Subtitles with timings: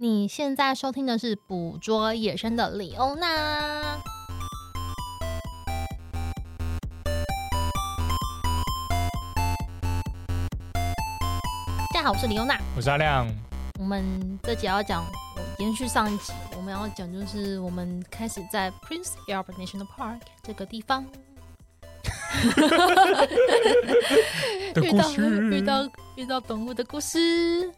[0.00, 3.96] 你现在收听的是《捕捉野生的李欧娜》。
[11.92, 13.26] 大家好，我是李欧娜，我是阿亮。
[13.80, 15.04] 我们这集要讲，
[15.58, 21.04] 延续上一集，我们要讲就是我们开始在 Prince Albert National Park 这个地方
[24.76, 27.72] 遇到遇到遇到动物的故事。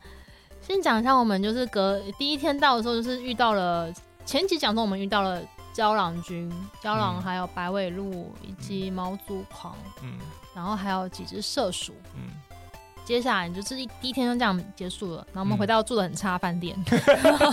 [0.70, 3.92] 先讲一下，我们就是隔第一天到的时候，就是遇到了
[4.24, 6.48] 前几讲中我们遇到了胶囊君、
[6.80, 10.16] 胶囊，还有白尾鹿以及毛足狂，嗯，
[10.54, 12.30] 然后还有几只射鼠，嗯，
[13.04, 17.00] 接下来就是第一天就这样结束了，然后我们回到住的很差饭店，嗯、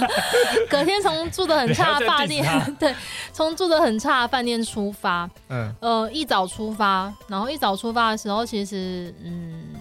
[0.70, 2.46] 隔天从住的很差饭店，
[2.78, 2.96] 对，
[3.34, 9.74] 从住的很差饭店出发，嗯，呃，一早出发，然后一早出发的时候，其实，嗯，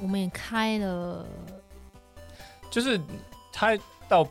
[0.00, 1.26] 我们也开了。
[2.70, 3.00] 就是
[3.52, 3.76] 他
[4.08, 4.26] 到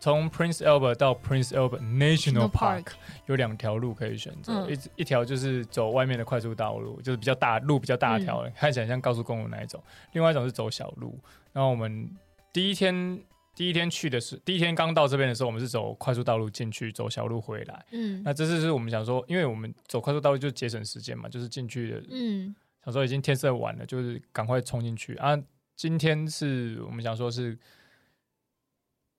[0.00, 2.86] 从 Prince Albert 到 Prince Albert National Park
[3.26, 9.80] 有两条路可以选择，嗯、一一条就是走外面的快速道路，就是比较大路比较大条，嗯、看起来像高速公路那一种；
[10.12, 11.16] 另外一种是走小路。
[11.52, 12.10] 然后我们
[12.52, 13.20] 第一天
[13.54, 17.84] 第一天去的是第一天刚到这边的时候，我们是走快速道路进去，走小路回来。
[17.92, 22.02] 嗯，那这次是我们想说，因为我们走快速道路就节省时间嘛，就是进去的。
[22.10, 22.52] 嗯，
[22.84, 25.38] 想说已经天色晚了，就是赶快冲进去啊。
[25.76, 27.56] 今天是我们想说是。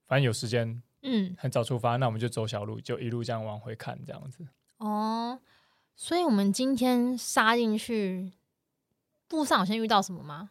[0.05, 4.45] 反正有时间，嗯，很早出发，那我们就走小路，就一路这样往回看，这样子。
[4.77, 5.39] 哦，
[5.95, 8.33] 所以我们今天杀进去，
[9.29, 10.49] 路上有先遇到什么吗？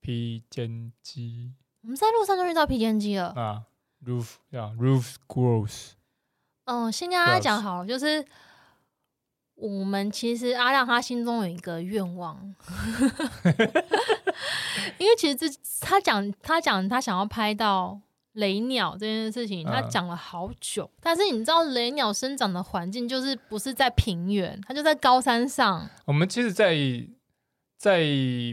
[0.00, 1.54] 披肩鸡。
[1.80, 3.64] 我们在路上就遇到披肩鸡了啊
[4.04, 5.92] ，roof 啊，roof grouse。
[6.64, 8.24] 嗯，先跟大家讲好了，就是
[9.54, 12.54] 我们其实阿亮他心中有一个愿望，
[14.98, 15.46] 因为其实这
[15.80, 18.00] 他讲他讲他想要拍到。
[18.34, 25.88] 雷鸟这件事情，他讲了好久，嗯、但是你知道雷鸟生长的环境就是不是在平原，它就在高山上。
[26.04, 26.74] 我们其实在，
[27.76, 28.04] 在在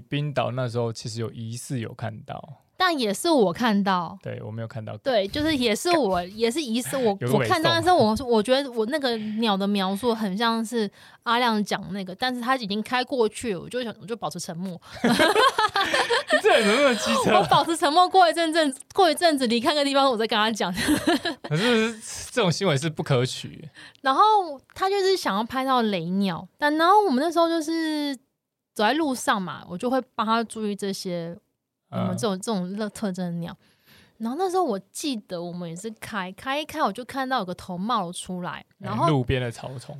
[0.09, 2.60] 冰岛那时候，其实有疑似有看到。
[2.83, 4.97] 但也是我看到，对我没有看到。
[4.97, 7.15] 对，就是也是我，也是疑似我。
[7.31, 10.89] 我看到的时候，我我觉得我那个鸟的描述很像是
[11.21, 14.81] 阿亮讲那个，但是他已经开过去了，我就想我就保持沉默。
[16.41, 17.37] 这人怎么那么机车？
[17.37, 20.73] 我保持沉默，过一阵阵，过一阵子离开个地方，我再跟他讲。
[21.47, 21.93] 可是
[22.31, 23.69] 这种行为是不可取。
[24.01, 28.15] 然后他就是想要拍到雷鸟，但然后我们那时候就是
[28.73, 31.37] 走在路上嘛，我就会帮他注意这些。
[31.91, 33.55] 我们这种这种热特征的鸟，
[34.17, 39.97] 然后那时候我记得我们也是开开一开，我就看到有个头冒出来，然后路边的草丛。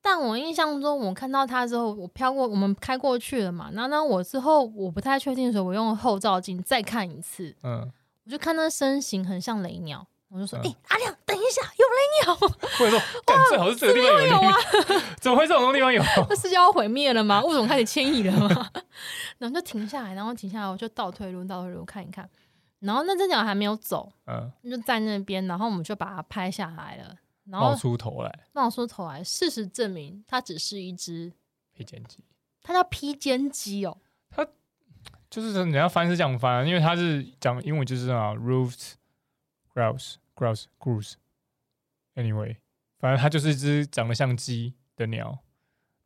[0.00, 3.70] 但我印象中，我看到它之后，我飘过，我们开过去了嘛。
[3.72, 7.90] 然后呢，我之后我不太确定的时候，我用后照镜再看一次，嗯，
[8.24, 12.34] 我就看那身形很像雷鸟，我就说：“哎、嗯欸，阿亮，等一下，有雷鸟！”
[12.78, 14.56] 或者说：“干，最好是这个地方有，有啊？
[15.20, 16.02] 怎么会这种地方有？
[16.28, 17.42] 那世界要毁灭了吗？
[17.44, 18.70] 物种开始迁移了吗？”
[19.38, 22.28] 然后就停下来，然后停下来，我就倒退路，倒退路看一看。
[22.80, 25.46] 然后那只鸟还没有走，嗯，就在那边。
[25.46, 27.16] 然后我们就把它拍下来了。
[27.46, 29.22] 然后冒出头来，冒出头来。
[29.22, 31.32] 事实证明，它只是一只
[31.72, 32.18] 披肩鸡。
[32.62, 33.96] 它叫披肩鸡哦。
[34.30, 34.46] 它
[35.30, 38.92] 就是人家翻是这样翻，因为它是讲英文就是啊，roofed
[39.74, 41.14] grouse，grouse，grouse。
[42.14, 42.56] Anyway，
[42.98, 45.40] 反正它就是一只长得像鸡的鸟。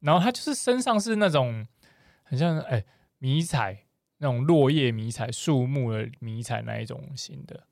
[0.01, 1.67] 然后它就是身上是那种。
[2.31, 2.85] 很像哎、欸，
[3.17, 3.87] 迷彩
[4.19, 7.65] 那种落叶迷彩、树木的迷彩那一种型的，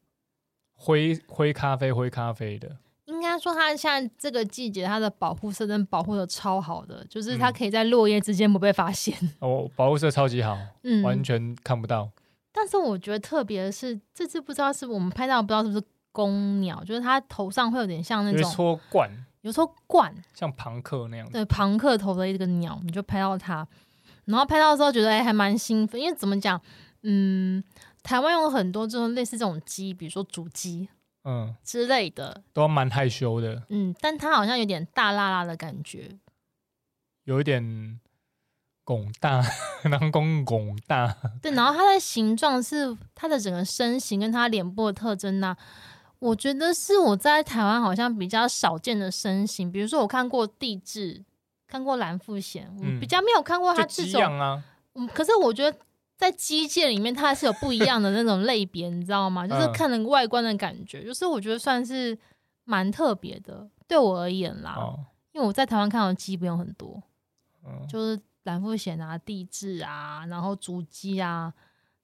[0.72, 2.78] 灰灰咖啡、灰咖啡的。
[3.04, 9.14] 应该说，它现在这个季节，它的保护色真保护的超好的，就是它可以在落叶之间不被发现。
[9.20, 12.10] 嗯、哦，保护色超级好，嗯，完全看不到。
[12.58, 19.10] 但是我觉得特别的是，这只不知道是我们拍到，不知道是不是公鸟，就是它头上会有点像那种戳冠，
[19.42, 21.34] 有戳冠，像庞克那样子。
[21.34, 23.68] 对，庞克头的一个鸟，你就拍到它。
[24.24, 26.58] 然后拍到的时候觉得哎、欸、还蛮兴奋，因为怎么讲，
[27.02, 27.62] 嗯，
[28.02, 30.88] 台湾有很多这种类似这种鸡，比如说竹鸡，
[31.24, 36.16] 嗯之类的，都蛮害羞的，嗯，但它好像有点大辣辣的感觉，
[37.24, 38.00] 有一点
[38.86, 39.44] 拱大，
[39.90, 45.58] 南宫拱大， 对，然后它的形状是它的整个身形跟它脸部的特征呢、啊，
[46.20, 51.24] 我觉得是我在台湾好像比较少见的身形，比如说我看过地质。
[51.68, 54.22] 看过蓝腹鷴，我比较没有看过它这种。
[54.22, 55.76] 嗯啊、可是我觉得
[56.16, 59.44] 在机械里面，它还是有不一样的那种类别，你知道吗？
[59.48, 62.16] 就是看那个外观的感觉，就是我觉得算是
[62.62, 64.76] 蛮特别的，对我而言啦。
[64.78, 64.96] 哦、
[65.32, 67.02] 因为我在台湾看到的鸡不用很多，
[67.64, 71.52] 嗯、就是蓝腹鷴啊、地质啊，然后竹鸡啊，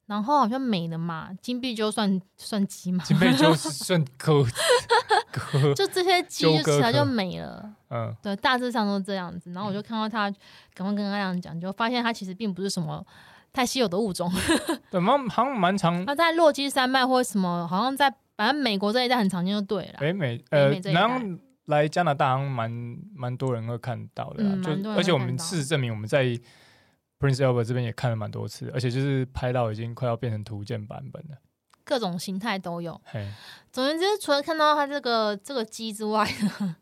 [0.07, 4.53] 然后好像没了嘛，金币就算算鸡嘛，金币就算 鸽子，
[5.75, 7.73] 就这些鸡就起来就没了。
[7.91, 9.53] 嗯，对，大致上都这样子。
[9.53, 10.31] 然后我就看到他，
[10.75, 13.05] 赶快跟阿亮讲，就发现他其实并不是什么
[13.53, 14.31] 太稀有的物种。
[14.91, 16.05] 对，蛮好像蛮常。
[16.05, 19.99] 他在落基山脉或什么，好像在反正美国这一带很常见，就对了。
[20.01, 21.21] 北美呃，然后
[21.67, 26.39] 来加拿大好像蛮蛮多人会看到的，嗯、就而且我们事实证明我们在。
[27.23, 31.37] Prince Albert 这边也看了蛮多次，而且就是拍到已经快要变成图鉴版本了，
[31.85, 33.01] 各种形态都有。
[33.05, 33.31] 嘿，
[33.71, 36.29] 总之除了看到它这个这个鸡之外
[36.59, 36.75] 呢，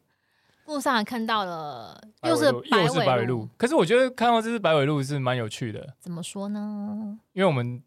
[0.65, 3.47] 路上还看到了又是又是白尾鹿。
[3.59, 5.95] 可是我觉得看到这只白尾鹿是蛮有趣的。
[5.99, 7.19] 怎么说呢？
[7.35, 7.83] 因为我们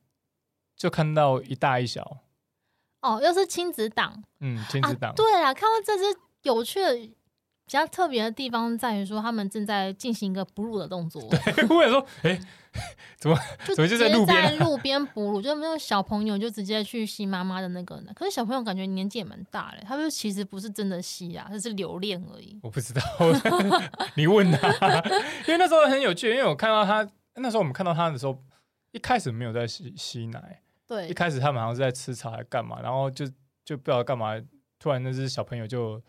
[0.75, 2.19] 就看到一大一小。
[3.01, 4.23] 哦，又是亲子档。
[4.41, 5.09] 嗯，亲子档。
[5.09, 7.09] 啊，对啊，看到这只有趣的。
[7.65, 11.21] 比较特别的地方在于说，他们正在进行一个哺乳的动作。
[11.29, 12.39] 对， 我也说，哎、欸，
[13.17, 14.59] 怎么就在路边？
[14.59, 18.11] 路边哺乳，就没有小朋友就直接去吸妈妈的那个呢？
[18.13, 22.59] 可是小朋友感觉年纪也蛮大嘞，他们其实不是真的吸啊，他是留恋而已。
[22.61, 23.01] 我不知道，
[24.15, 24.67] 你问他，
[25.47, 28.37] 因为那时候很有趣，因为我看到他那时候我们看到他的时候，
[28.91, 33.25] 一开始没有在吸吸奶，对，一开始他们好像是在吃草还干嘛，然后就
[33.63, 34.33] 就不知道干嘛，
[34.77, 35.99] 突然那只小朋友就。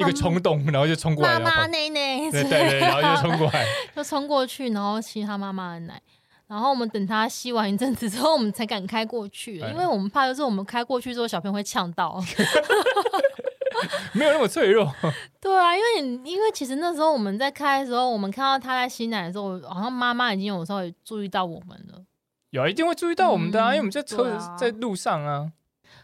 [0.00, 6.00] 一个冲动，然后就冲过来，妈妈奶奶，对对对，然后就冲过来， 就冲过去，然后吸他妈妈的奶，
[6.46, 12.22] 然后我们等他吸完一阵子之后，我们才敢开过去，因为我们怕就是我们开过去之后，小朋友会呛到，
[14.12, 14.92] 没有那么脆弱。
[15.40, 22.02] 对啊，因为因为其实那时候我们在开的时候，我们看到他在吸奶的时候，好像妈妈已经有稍微注意到我们了，
[22.50, 25.52] 有一定会注意到我们的啊，因为我们在车在路上啊。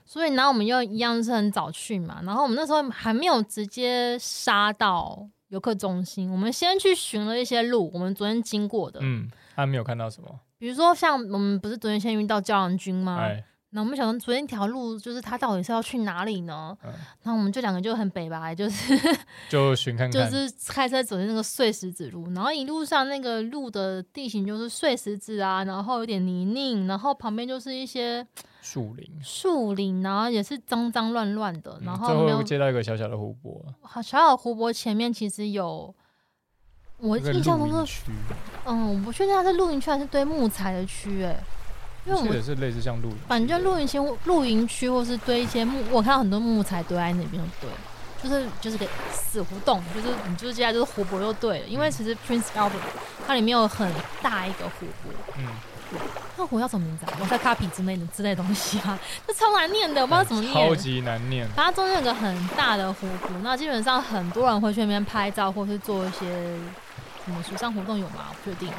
[0.07, 13.19] 所以，然后我们又一样是很早去嘛，然后我们那时候还没有直接杀到游客中心，我们先去寻了一些路，我们昨天经过的，嗯，还没有看到什么，比如说像我们不是昨天先遇到交郎君吗？
[13.21, 16.75] 哎那我们想说，昨天一条路就是他到底是要去哪里呢？
[16.83, 16.91] 嗯、
[17.23, 18.99] 然后我们就两个就很北吧，就是
[19.51, 28.27] 就寻看看， 就是开车走进那个碎石子路，然后一路上那个路的地形就是碎石子啊，然后有点泥泞，然后旁边就是一些
[28.67, 35.95] 树林，树林，然后也是脏脏乱乱的，然后最后接到一个小小的湖泊，好，小小的湖泊前面其实有，
[36.99, 38.11] 我印象中是，
[38.65, 41.39] 嗯，我不确定它是露营区还是堆木材的区，哎。
[42.05, 47.69] 因为我们是类似像露营，反正露营区、露营区，或是堆一些木，我看到很多木材堆在那边，对，
[48.23, 52.79] 就是就是个死胡同，就是你就是接下来就是湖泊就对了，因为其实 Prince Albert
[53.27, 53.93] 它里面有很
[54.23, 55.47] 大一个湖泊，嗯，
[56.37, 57.13] 那湖叫什么名字啊？
[57.21, 61.49] 我在卡皮之类的之类的东西啊， 这超难念的，我不知道怎么念，超级难念。
[61.57, 66.27] 它中间有个很大的湖泊，那基本上很多人会去那边拍照，或是做一些
[67.25, 68.27] 什么水上活动有吗？
[68.29, 68.71] 我不确定。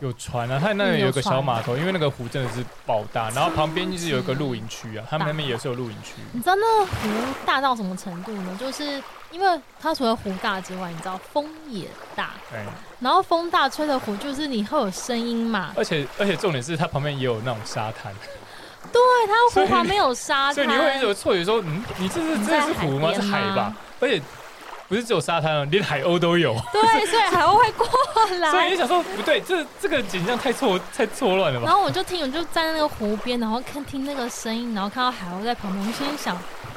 [0.00, 6.14] 有船啊，它那里有一个小码头，因为那个湖真的是爆大，然后旁边就是有一个露营区啊，他们那边也是有露营区。
[6.32, 7.08] 你知道那个湖
[7.46, 8.56] 大到什么程度呢？
[8.58, 9.00] 就是
[9.32, 12.60] 因为它除了湖大之外，你知道风也大，对，
[13.00, 18.12] 然后风大吹的湖就是你会有声音嘛，而且而且重点是它旁边也有那种沙滩，
[18.92, 23.12] 对，它湖旁边有沙滩，所以你会有一种错觉说，嗯，你这是这是湖吗？
[23.12, 23.74] 是海吧？
[23.98, 24.22] 而且。
[24.88, 26.54] 不是只有沙滩哦，连海鸥都有。
[26.70, 27.88] 对，所以海鸥会过
[28.40, 28.50] 来。
[28.52, 31.64] 所以你想说不对，这这个景象太错太错乱了吧？
[31.64, 36.36] 然后我就听，我就站在那个湖边，然后看听那个声音，然后看到海鸥在旁边，我就心想，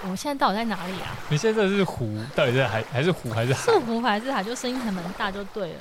[0.10, 1.16] 我现在到底在哪里啊？
[1.30, 3.72] 你现在这是湖，到底在海还是湖还是海？
[3.72, 4.44] 是湖还是海？
[4.44, 5.80] 就声音还蛮大，就对了。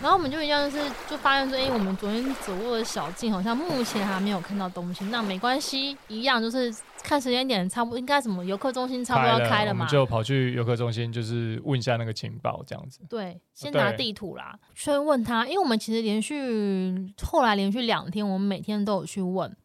[0.00, 5.06] 然后我们就一样，就是就发现说，哎、欸，我们昨天走过的小径好像目前还没有看到东西。
[5.06, 6.70] 那没关系，一样就是
[7.02, 13.00] 看时间点，差不多应该什么游客中心差不多要开了嘛，我们就跑去游客中心，就是问一下那个情报，这样子。
[13.08, 19.56] 对，先拿地图啦，去问他，因为我们其实连续后来连续两天，我们每天都有去问，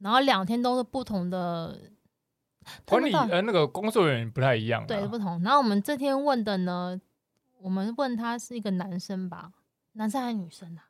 [0.00, 1.78] 然后两天都是不同的
[2.86, 5.42] 管理，呃，那个工作人员不太一样，对，不同。
[5.42, 7.00] 然后我们这天问的呢，
[7.60, 9.52] 我们问他是一个男生吧。
[9.92, 10.84] 男生还是女生啊？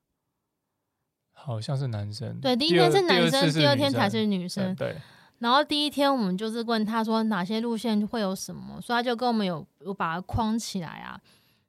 [1.33, 2.41] 好像是男生。
[2.41, 4.75] 对，第一天是男生，第二天才是女生。
[4.75, 4.97] 对。
[5.39, 11.19] 然后第一天我们就是问他说哪些路线会有什么，所以他就跟我们有有把它框起来啊。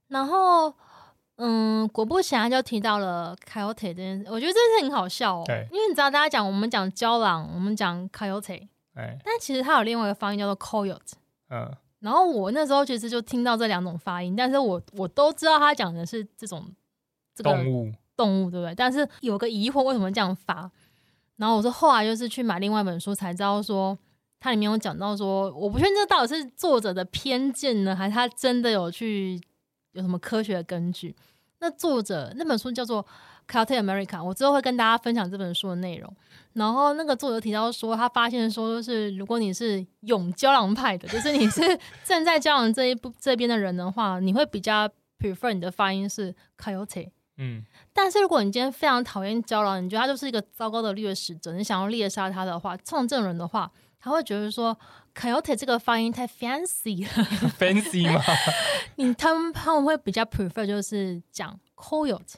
[0.08, 0.74] 然后，
[1.36, 5.44] 嗯，果不其然就提到了 Coyote 这件事，我觉得这是很好笑哦。
[5.46, 5.68] 对。
[5.72, 8.68] 因为你知道，大家讲我们讲胶囊，我们讲 Coyote，
[9.00, 11.13] 哎，但其实它有另外一个发音叫做 Coyote。
[11.50, 11.75] 嗯。
[12.00, 16.65] 然后我那时候其实就听到这两种发音，但是我我都知道他讲的是这种。
[17.41, 18.75] 动物，动物对不对？
[18.75, 20.70] 但是有个疑惑，为什么这样发？
[21.38, 23.98] 然后我说后来就是去买另外一本书，才知道说
[24.41, 29.39] 它里面有讲到说，我不确定这到底是作者的偏见呢，还是他真的有去
[29.94, 31.15] 有什么科学的根据？
[31.60, 33.01] 那作者那本书叫做
[33.50, 36.15] 《Coyote America，我之后会跟大家分享这本书的内容。
[36.53, 41.62] 然后那个作者提到说，他发现说，就是如果你是勇郊狼派的，就是你是
[42.03, 44.89] 站在郊狼这一部这边的人的话，你会比较
[45.20, 47.10] prefer 你的发音是 Coyote。
[47.38, 47.63] 嗯，
[47.94, 54.77] 但是如果你今天非常讨厌郊狼，你觉得他就是一个糟糕的掠食者，你想要猎杀他的话，冲这种人的话，他会觉得说
[55.15, 57.25] Coyote 这个发音太 fancy 了，
[57.58, 58.22] fancy 吗？
[58.98, 62.36] 你他们他们会比较 prefer 就是讲 Coyote。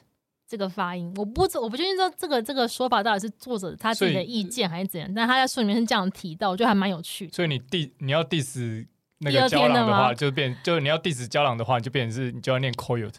[0.52, 7.32] 这个发音，我不知我不确定说这个这个说法到底是作者他自己的意见还是怎样，但他在书里面是这样提到，我觉得还蛮有趣的。
[7.32, 8.86] 所以你 diss 你要 diss
[9.20, 13.14] 那个胶囊的话，就变就你要 diss 郊狼的话，就变成是你就要念 coyote。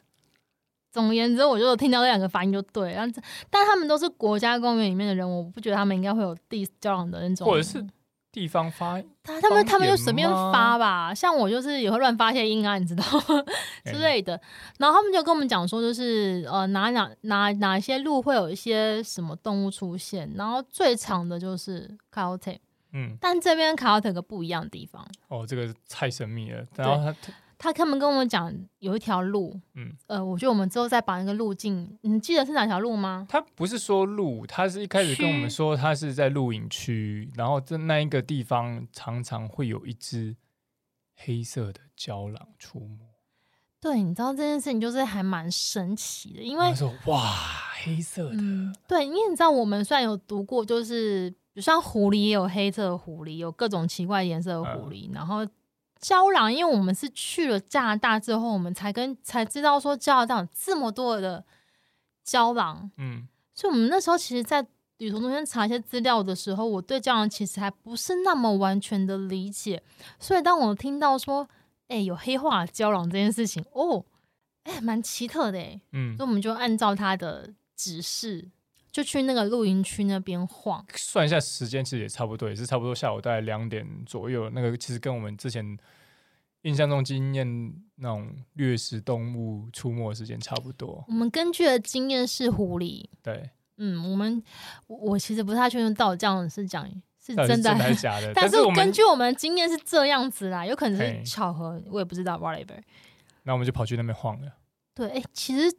[0.92, 7.84] 总而言之，我就听到这两个发音就对，然后但他们都是国家公园里面的人，我不觉得他们应该会有 diss 郊狼的那种，或者是。
[8.34, 13.04] 地方发，他他们他们就随便发吧，像我就是也会乱发一些音啊，你知道
[13.86, 14.38] 之类的。
[14.80, 22.58] 然后他们就跟我们讲说，就是呃哪哪哪哪些路会有一些什么动物出现，然后最长的就是 Coyote，
[22.92, 25.08] 嗯，但这边 Coyote 有个不一样的地方。
[25.28, 26.66] 哦，这个太神秘了。
[26.76, 27.34] 然后他。
[27.64, 33.26] 他他们跟我们讲有一条路，嗯，呃，我觉得我们之后再把那个路径，你记得是哪条路吗？
[33.30, 40.36] 他不是说路，他是一开始跟我们说他是在露营区，然后在那一个地方常常会有一只
[41.16, 43.06] 黑色的胶囊出没。
[43.80, 47.34] 对，你知道这件事情就是还蛮神奇的，因为说哇，
[47.82, 55.48] 黑色的，嗯，对，因为你知道我们虽然有读过，就是比如像狐狸也有黑色的狐狸，有各种奇怪颜色的狐狸，嗯、然后。
[56.04, 61.46] 郊狼，因为我们是去了加拿大之后，我们才跟才知道说加拿大有这么多的
[62.26, 64.68] 胶囊，嗯，所以我们那时候其实，在
[64.98, 69.82] 旅途中间查一些资料的时候，我对胶囊其实还不是那么完全的理解。
[70.20, 71.48] 所以当我听到说，
[71.88, 74.04] 哎、欸，有黑化胶囊这件事情，哦，
[74.64, 78.50] 哎、欸，蛮奇特的，哎，嗯，所以我们就按照他的指示，
[78.94, 80.86] 就去那个露营区那边晃。
[80.96, 84.50] 算一下时间，其实也差不多，也是差不多下午大概两点左右。
[84.52, 85.78] 那个其实跟我们之前。
[86.66, 91.04] 印象中经验那种掠食动物出没的时间差不多。
[91.10, 93.04] 我们根据的经验是狐狸。
[93.22, 94.42] 对，嗯，我们
[94.88, 96.90] 我其实不太确定到底这样是讲
[97.22, 102.38] 是真的还是假的， 但是根据我们的经验是这样子啦，有可能是巧合，我也不知道。
[102.38, 102.82] Whatever。
[103.44, 104.50] 那我们就跑去那边晃了。
[104.96, 105.70] 对，哎、欸，其实。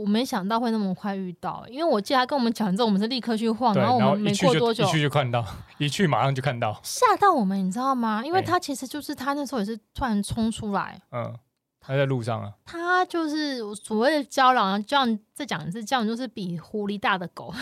[0.00, 5.44] 我没想到会那么快遇到，因为我记得他跟我们讲之后，我们是立刻去晃，然后我们没过多久一去就看到，
[5.78, 8.22] 一去马上就看到，吓到我们，你知道吗？
[8.24, 11.34] 因为他其实就是他那时候也是突然冲出来，嗯，
[11.80, 17.54] 他在路上啊，他就是所谓的郊狼，这样再讲一次，这样就是比狐狸大的狗，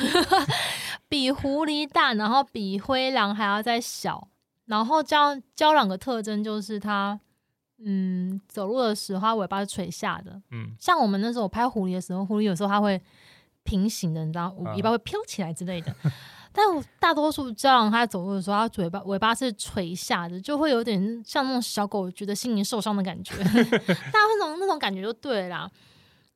[1.08, 4.28] 比狐狸大，然后比灰狼还要再小，
[4.66, 7.20] 然后这样郊狼的特征就是它。
[7.86, 10.40] 嗯，走路的时候，它尾巴是垂下的。
[10.50, 13.00] 嗯，像我们那时候拍狐狸的时候，狐狸有时候它会
[13.62, 15.92] 平行的，你知道，尾巴会飘起来之类的。
[16.02, 16.12] 啊、
[16.52, 16.64] 但
[16.98, 23.36] 大多数郊狼它走路的时候，它嘴巴尾巴是垂下的，就会有点像那种小狗觉得心灵受伤的感觉。
[23.44, 23.58] 大家
[24.12, 25.70] 那种那种感觉就对了啦。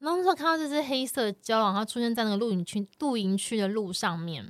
[0.01, 4.45] 然后那时候看到这只黑色郊狼，它出现在那个露营区露营区的路上面，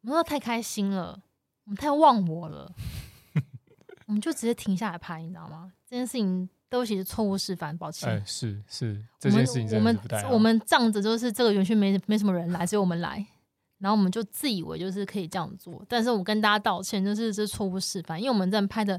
[0.00, 1.20] 我们说太开心了，
[1.64, 2.72] 我们太忘我了，
[4.08, 5.72] 我们就直接停下来拍，你知道吗？
[5.90, 8.08] 这件事情都其实错误示范，抱歉。
[8.08, 9.76] 哎，是是，这件事情。
[9.76, 9.98] 我们
[10.30, 13.26] 我们仗着就是这个园区没没什么人来，所以我们来，
[13.78, 15.84] 然后我们就自以为就是可以这样做。
[15.88, 18.96] 但是我跟大家道歉，就是这错误示范，因为我们在拍的，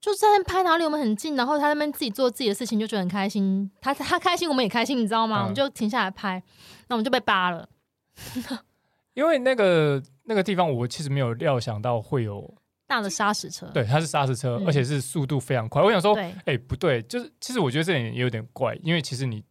[0.00, 3.68] 就在那拍，然后离我们很近，然后他那边自己做自己的事情，就觉得很开心。
[3.80, 5.40] 他他开心，我们也开心，你知道吗？
[5.40, 6.40] 嗯、我们就停下来拍，
[6.86, 7.68] 那我们就被扒了。
[9.14, 12.54] 因为那个那个地方，我其实没有料想到会有。
[12.92, 15.80] 大的砂石车，对，它是砂石车，嗯、而且是速度非常快。
[15.80, 19.42] 我想说，哎、欸，不对，就是其实我觉得这点也有点怪，因为其实你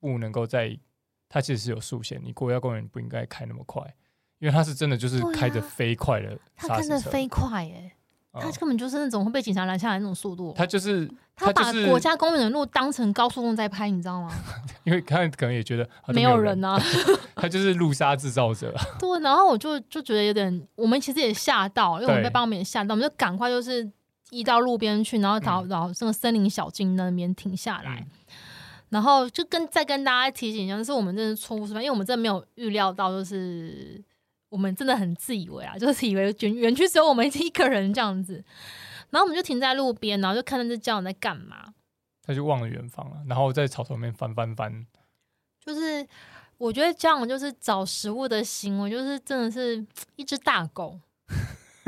[0.00, 0.74] 不能够在，
[1.28, 3.82] 它其实是有速限，你国家公园不应该开那么快，
[4.38, 7.92] 因为它是真的就是开着飞快的它真的飞快耶。
[8.32, 10.52] 他根本就是那种会被警察拦下来那种速度。
[10.56, 14.30] 他就是他把国家公园的路当成高速公路在拍，你知道吗？
[14.84, 16.78] 因为他可能也觉得没有人啊，
[17.34, 18.74] 他就是路杀制造者。
[18.98, 23.90] 对，然后我就就觉得有点，我们其实也吓到，因为我们被帮们也吓到，我们就赶快就是
[24.30, 28.06] 移到路边去，然后找找这个森林小径那边停下来，
[28.90, 34.00] 然后就跟再跟大家提醒一下，就是我们真的错误示范，因为我们真的没有预料到，就是。
[34.48, 38.44] 我们真的很自以为啊， 就是以为园园区只有我们一个人这样子，
[39.10, 41.74] 然后我们就停在路边，然后就看到这郊狼在干嘛。
[42.22, 44.86] 他就望了远方了，然后在草丛里面翻翻翻。
[45.60, 46.06] 就是
[46.56, 49.86] 我觉得郊狼就是找食物的行为，就是真的是
[50.16, 50.98] 一只大狗，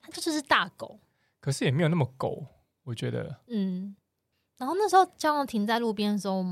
[0.00, 0.98] 它就就是大狗。
[1.40, 2.44] 可是也没有那么狗，
[2.84, 3.40] 我觉得。
[3.48, 3.94] 嗯。
[4.56, 6.44] 然后那时候郊狼停在路边的时候，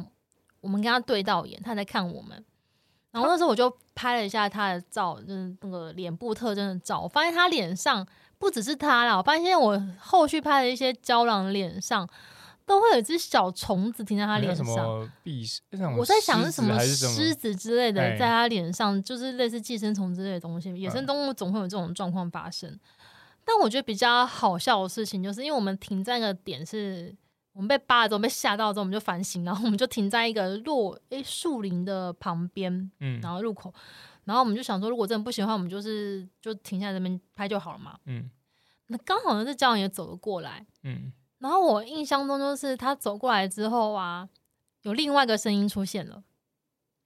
[0.61, 2.45] 我们跟他对到眼，他在看我们。
[3.13, 8.05] 然后那时候我就拍了一下他的照，就是那个脸部特征的照，我发现他脸上
[8.39, 12.09] 不只是他啦，我发现我后续拍的一些胶囊脸上。
[12.65, 15.11] 都会有一只小虫子停在他脸上，
[15.99, 20.73] 我在想是什么狮子之类的，在他脸上，就是类似寄生虫之类的东西。
[20.81, 22.79] 野生动物总会有这种状况发生。
[23.45, 27.13] 但我觉得比较好笑的事情，就是因为我们停在那个点是，
[27.53, 33.73] 我们被扒了之后被吓到之后，我们就反省，然后我们就停在一个落诶树林的旁边，嗯，然后入口，
[34.25, 38.31] 然后我们就想说，如果真的不行的话，我们就是就停下来这边拍就好了嘛，嗯。
[38.89, 41.13] 那刚好呢，这教练也走了过来，嗯。
[41.39, 44.29] 然后我印象中就是他走过来之后啊，
[44.83, 46.23] 有另外一个声音出现了。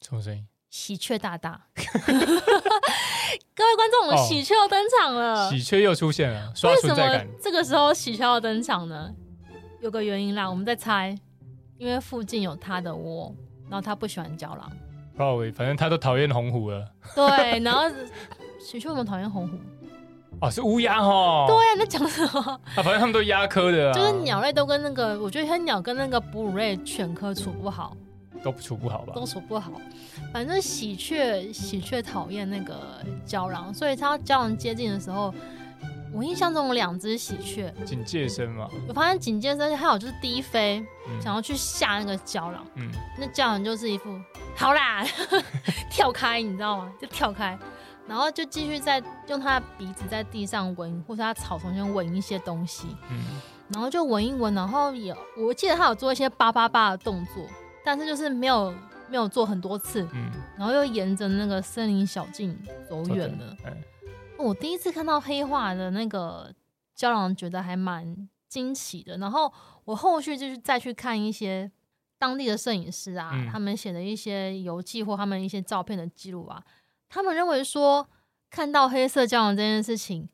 [0.01, 0.47] 什么声音？
[0.69, 5.47] 喜鹊大大， 各位观众，我们喜鹊要登场了。
[5.47, 7.13] 哦、喜鹊又出现了，刷存在感。
[7.13, 9.15] 为什么这个时候喜鹊要登场呢？
[9.81, 11.17] 有个原因啦，我们在猜，
[11.79, 13.35] 因为附近有他的窝，
[13.69, 14.73] 然后他不喜欢郊狼。
[15.19, 16.87] 哦，反正他都讨厌红虎了。
[17.15, 17.83] 对，然后
[18.61, 19.57] 喜鹊有没有讨厌红虎？
[20.41, 21.47] 哦，是乌鸦哦。
[21.49, 22.41] 对呀、啊，那讲什么？
[22.75, 23.93] 啊，反正他们都鸦科的啊。
[23.95, 27.97] 就是鸟类都跟那个，我觉得黑鸟跟那个哺乳类犬科处不好，
[28.43, 29.15] 都处不好吧？
[29.15, 29.73] 都处不好。
[30.33, 32.77] 反正喜鹊，喜鹊讨厌那个
[33.25, 35.35] 胶狼，所以它胶狼接近的时候，
[36.13, 38.69] 我印象中有两只喜鹊警戒声嘛。
[38.89, 42.67] 我发现警戒声还有就是低飞，嗯、想要去吓那个郊狼。
[42.75, 44.19] 嗯，那郊狼就是一副
[44.55, 45.05] 好啦，
[45.91, 46.93] 跳开，你知道吗？
[47.01, 47.59] 就跳开。
[48.09, 57.45] 然后就继续在用它的鼻子在地上闻，或者它草丛间闻一些东西，嗯，然后就闻一闻，然后也我记得它有做一些叭叭叭的动作，
[57.85, 58.73] 但是就是没有
[59.11, 62.57] 没有做很多次，嗯，然后又沿着那个森林小径
[62.89, 63.57] 走远了。
[64.39, 66.53] 我第一次看到黑化的那个
[66.95, 69.19] 胶囊，觉得还蛮惊奇的。
[69.19, 69.53] 然后
[69.85, 71.71] 我后续就是再去看一些
[72.19, 76.63] 当地的摄影师啊，嗯，他们写的一些游记或他们一些照片的记录啊。
[77.09, 78.09] 他们认为说，
[78.51, 80.29] 看到黑色胶囊这件事情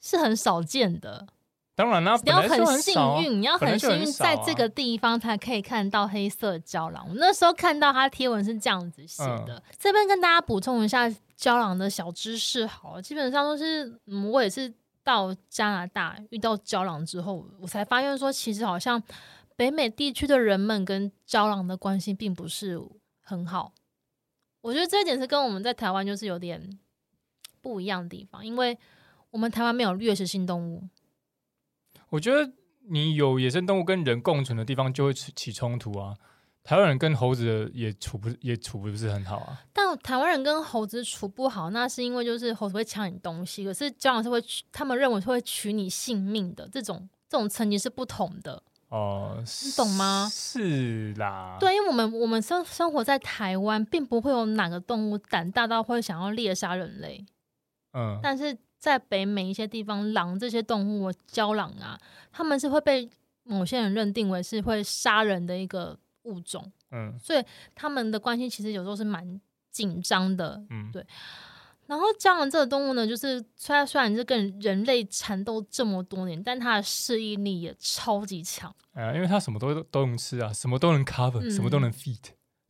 [0.00, 1.26] 是很少见的。
[1.76, 7.04] 当然啦，你要很幸运，你要很幸运，在这个地方才可以看到黑色胶囊。
[7.08, 9.56] 我那时候看到他贴文是这样子写的。
[9.56, 19.02] 嗯、这边跟大家补充一下胶囊的小知识，好了，基本上都是，嗯，我也是到加拿大遇到胶囊之后，我才发现说，其实好像
[19.56, 22.80] 北美地区的人们跟胶囊的关系并不是
[23.20, 23.72] 很好。
[24.60, 26.78] 我觉得这一点是跟我们在台湾就是有点
[27.60, 28.78] 不一样的地方，因为
[29.30, 30.84] 我们台湾没有掠食性动物。
[32.14, 32.48] 我觉得
[32.88, 36.14] 你有野生动物跟人共存的地方就会起冲突啊。
[36.62, 39.60] 台湾人跟猴子也处不也处不是很好啊。
[39.72, 48.62] 但台湾人跟猴子处不好，那是因为就是猴子会抢你东西，可是交往是会，他们认为是会取你性命的，这种这种层级是不同的。
[48.90, 50.28] 哦，你懂吗？
[50.30, 57.26] 是啦，对，因为我们我们生生活在台湾，并不会有哪个动物胆大到会想要猎杀人类。
[57.92, 61.98] 嗯，但是在北美一些地方，狼这些动物，郊狼啊，
[62.30, 63.08] 他们是会被
[63.44, 66.70] 某些人认定为是会杀人的一个物种。
[66.90, 67.42] 嗯，所以
[67.74, 70.62] 他们的关系其实有时候是蛮紧张的。
[70.68, 71.02] 嗯，对。
[71.86, 78.70] 然后郊狼这个动物呢，就是虽然虽然是跟人类缠斗这么多年，但它的适应力也超级强。
[78.92, 82.20] 哎呀，因为它什么都都能吃啊，什么都能 cover，、嗯、什么都能 feed。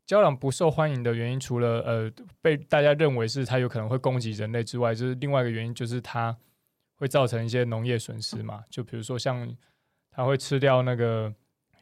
[0.07, 2.13] 郊狼不受欢迎的原因，除了呃
[2.43, 6.37] 被大家认为是它有可能会攻击人类之外，就是另外一个原因就是它
[6.97, 8.63] 会造成一些农业损失嘛。
[8.71, 9.49] 就比如说像
[10.11, 11.33] 它会吃掉那个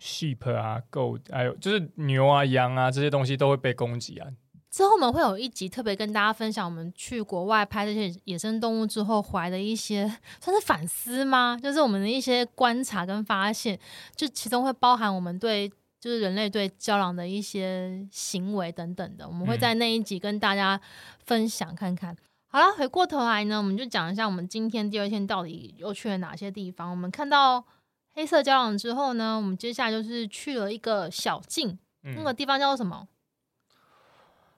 [0.00, 4.28] sheep 啊、goat，还有就是牛啊、羊啊这些东西都会被攻击啊。
[4.70, 11.58] 之后我们会有一集特别跟大家分享我们去国外拍这些野生动物之后怀的一些 算是反思吗？
[11.62, 13.78] 就是我们的一些观察跟发现，
[14.16, 15.70] 就其中会包含我们对
[16.02, 20.80] 就是人类对胶囊的一些行为等等的，我们会在那一集跟大家
[21.24, 22.12] 分享看看。
[22.12, 26.90] 嗯、好了，回过头来呢，我们就讲一下我们今天第二天到底又去了哪些地方。
[26.90, 27.64] 我们看到
[28.14, 33.06] 黑色胶囊之后呢，我们接下来就是去了一个小径，嗯、那个地方叫做什么？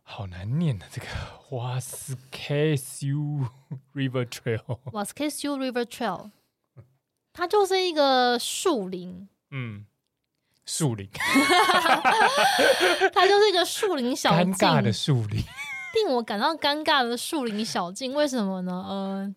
[0.02, 1.07] 好难念的这个
[1.50, 3.48] Waskesiu
[3.92, 4.78] River Trail。
[4.92, 6.30] Waskesiu River Trail，
[7.35, 9.28] 它就是一个树林。
[9.50, 9.85] 嗯，
[10.66, 11.09] 树林。
[13.12, 14.53] 它就是一个树林小径。
[14.55, 15.42] 尴尬的树林，
[15.94, 18.14] 令我感到尴尬的树林小径。
[18.14, 18.85] 为什么呢？
[18.88, 19.35] 呃，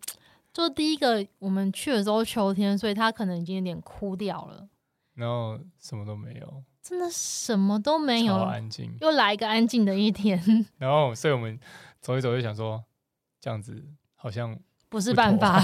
[0.52, 4.68] 就第一个，我们去的时候秋天，所以它可能已经有点枯掉了。
[5.14, 6.62] 然后什么都没有。
[6.80, 10.42] 真的什么都没有，安静，又来一个安静的一天。
[10.78, 11.60] 然后，所以我们
[12.00, 12.82] 走一走，就想说，
[13.38, 13.84] 这样子
[14.16, 15.62] 好像不，是办法，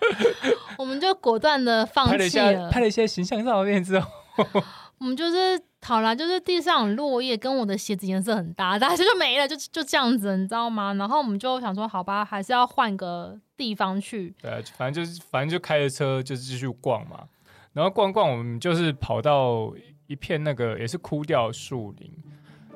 [0.78, 2.16] 我们就果断的放弃了。
[2.16, 4.10] 拍了一些，拍了一些形象照片之后，
[4.98, 10.94] 我们就是好啦，就是地上落叶跟我的鞋子颜色很搭，大家就没了，就就这样子，你知道吗？
[10.94, 14.34] 然后我们就想说，好吧，还是要换个地方去。
[14.42, 17.28] 对，反正就是反正就开着车就继续逛嘛。
[17.74, 19.72] 然后逛逛，我们就是跑到
[20.08, 22.12] 一片那个也是枯掉树林，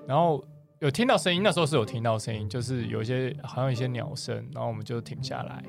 [0.07, 0.45] 然后
[0.79, 5.65] 有听到声音，那时候是有听到声音，就是有一些好像一些鸟声，然后我们就停下来。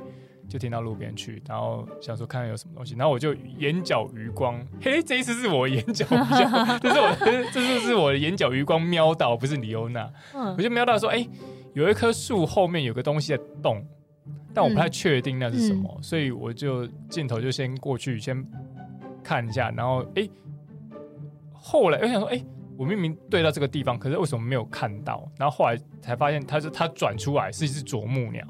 [0.53, 7.17] 就停到路边去，然后想说看看有什么东西，然后我就眼角余光，嘿，这一次是我眼角比较， 这是我，
[7.51, 11.29] 这次是我的眼角余光瞄到，不是李欧娜，嗯、我就瞄到说，哎、欸，
[11.73, 13.83] 有一棵树后面有个东西在动，
[14.53, 18.45] 但我不太确定那是什么，嗯、所以我就镜头就先过去先
[19.23, 20.31] 看一下，然后哎、欸，
[21.51, 22.45] 后来我想说，哎、欸，
[22.77, 25.27] 我明明对到这个地方，可是为什么没有看到？
[25.35, 28.45] 然后后来才发现，它是它转出来是一只啄木鸟。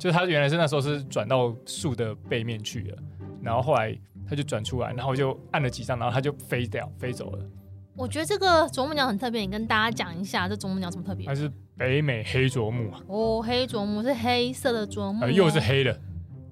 [0.00, 2.96] 就他原来是那时候是转到树的背面去了，
[3.42, 3.94] 然后后来
[4.26, 7.46] 他就转出来，然后就按了几张，然后他就飞掉飞走了。
[7.94, 11.26] 我觉得这个啄木鸟很特别，你跟大家讲一下，这啄木鸟什么特别？
[11.26, 13.00] 它是北美黑啄木啊。
[13.08, 16.00] 哦，黑啄木是黑色的啄木，又是黑的。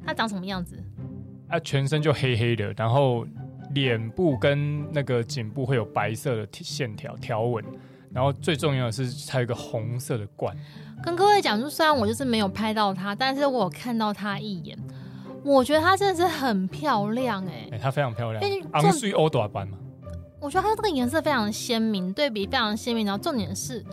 [0.04, 0.76] 它长什么样子？
[1.48, 3.26] 它全身就黑黑的，然后
[3.74, 7.64] 脸部跟那个颈部会有白色的线条条纹，
[8.12, 10.56] 然后最重要的是它有一个红色的冠。
[11.02, 14.76] 跟各位讲，就虽然我就是没有拍到它，但是我有看到它一眼，
[15.44, 18.42] 我觉得它真的是很漂亮哎、欸，哎、欸，它非常漂亮，
[18.72, 19.78] 昂睡欧朵斑嘛。
[20.40, 23.84] 我觉得它这个颜色非常鲜明，对比非常鲜明，然后重点是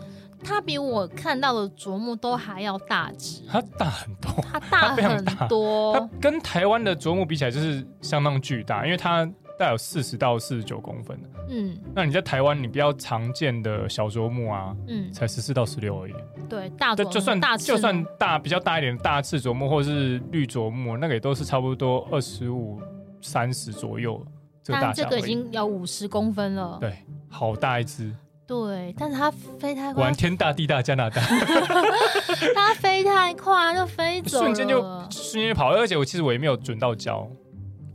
[0.42, 9.28] 它比我看到的啄木都还要大只，它大很多，它大很多，它跟台湾的啄木比起来就是相当巨大，因为它。
[9.58, 11.18] 大概有四十到四十九公分。
[11.48, 16.14] 嗯，那你在台湾，你比较常见的小啄木啊，嗯，才十四到十六而已。
[16.48, 22.80] 对，大啄木就算大就算大比较大一点的大赤啄木或者是绿啄木，那个也都是差不多二十五、
[23.22, 24.24] 三十左右
[24.62, 25.04] 这个大小。
[25.04, 26.78] 这个已经有五十公分了。
[26.80, 26.94] 对，
[27.28, 28.12] 好大一只。
[28.46, 29.94] 对，但是它飞太快。
[29.94, 31.20] 果然天大地大加拿大。
[32.54, 34.44] 它飞太快，就飞走了。
[34.44, 37.28] 瞬间就瞬间跑，而且我其实我也没有准到焦。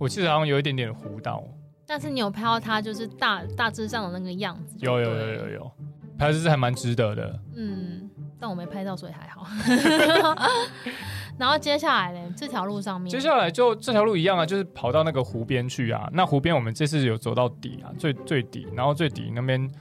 [0.02, 1.44] 我记得好像有一点点糊到，
[1.86, 4.76] 但是你有拍到它就是大大致上的那个样子。
[4.80, 5.72] 有有有有有，
[6.18, 7.40] 拍的是还蛮值得的。
[7.56, 8.10] 嗯，
[8.40, 9.46] 但我没拍到，所以还好。
[11.38, 16.10] 然后接下来呢，这条路上面，接下来就这条路一样啊，就是跑到那个湖边去啊。
[16.12, 19.72] 那湖边我们这次有走到底啊，最最底，然后最底那边。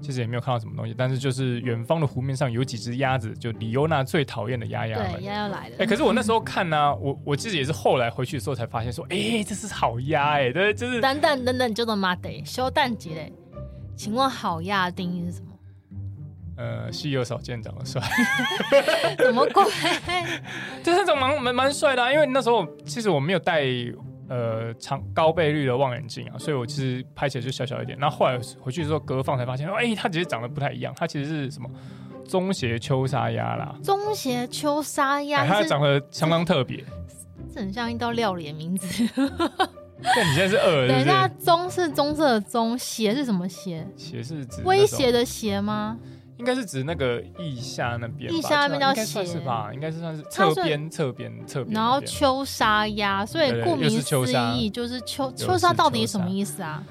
[0.00, 5.12] 其实也没有看到什么东西，但是就是远方的湖面上有几只鸭子，就李欧娜最讨厌的鸭鸭们。
[5.14, 5.74] 对，鸭要来了。
[5.74, 11.00] 哎、欸，可是我那时候看呢、啊，我我其实也是后来回去的时候才发现说，哎、欸，这是好鸭哎、欸，对，就是。
[11.00, 13.32] 等等等等，就这么的，修蛋姐嘞？
[13.96, 15.48] 请问好鸭的定义是什么？
[16.56, 18.00] 呃，稀有少见，长得帅。
[19.18, 19.64] 怎么鬼？
[20.82, 23.64] 就是那种蛮蛮蛮帅的、啊，因为那时候其实我没有带。
[24.28, 27.96] 呃，长高倍率的望远镜啊，所以我其实拍起来就小小一点。
[27.98, 30.92] 那后，后来回去的时候隔放才发现，哎、欸，它其实长得不太一样。
[30.96, 31.68] 它其实是什么
[32.26, 33.74] 棕斜秋沙鸭啦？
[33.82, 36.84] 棕斜秋沙鸭，它长得相当特别，
[37.54, 39.08] 这很像一道料理的名字。
[40.00, 40.88] 但你现在是饿了？
[40.88, 43.84] 等一下，棕是棕色的棕，斜是什么斜？
[43.96, 45.98] 斜是指威胁的斜吗？
[46.38, 49.70] 应该是指那个腋下那边，腋下那边叫斜是吧？
[49.74, 51.74] 应该是算是侧边、侧边、侧边。
[51.74, 56.82] 然后秋沙鸭，所以顾名思义就是秋秋沙到底什么意思啊？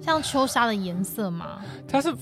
[0.00, 1.60] 像秋沙的颜色吗？
[1.88, 2.14] 它是。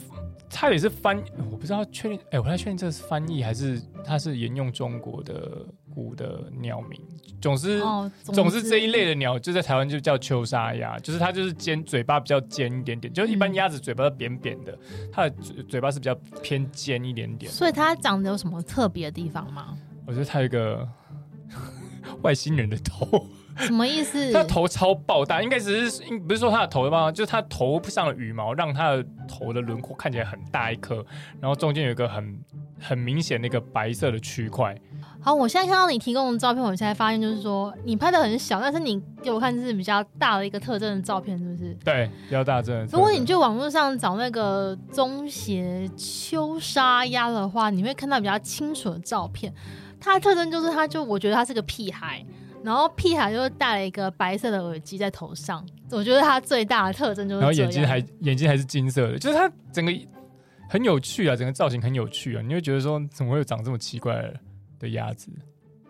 [0.50, 5.62] 它也是翻，我不知道确定，哎、欸，我不太确定这是翻译还是它是沿用中国的
[5.98, 7.00] 古的鸟鸣。
[7.40, 13.12] 总之，哦、总之，这一类的鸟就在台湾就叫秋沙鸭，就是它就是尖，嘴巴比较尖一点点。
[13.12, 14.78] 就一般鸭子嘴巴扁扁的，
[15.12, 17.50] 它的嘴嘴巴是比较偏尖一点点。
[17.50, 19.76] 所以它长得有什么特别的地方吗？
[20.06, 20.88] 我觉得它有一个
[22.22, 23.26] 外星人的头。
[23.58, 24.32] 什么意思？
[24.32, 31.04] 它头超爆大，应该只是，不是说它的头吧，就是它头上的羽毛让它的头的轮廓看起来很大一颗，
[31.40, 32.38] 然后中间有一个很
[32.80, 34.76] 很明显的一个白色的区块。
[35.20, 41.76] 好，我现在看到你提供的照片，我现在发现就是说你拍的很小，但是你给我看是比较大的一个特征的照片，是不是？
[41.84, 42.84] 对，比较大的。
[42.86, 49.52] 如果你去网络上找那个中斜秋沙鸭的话，你会看到比较清楚的照片。
[50.00, 52.24] 它的特征就是，它就我觉得它是个屁孩。
[52.62, 57.40] 然后屁孩就戴了一个白色的耳机在头上，我觉得它最大的特征就是。
[57.40, 59.92] 然后眼睛还眼睛还是金色的，就是它整个
[60.68, 64.32] 很有趣啊，整个造型很有趣啊，你会觉得说怎么会有长这么奇怪
[64.78, 65.30] 的鸭子？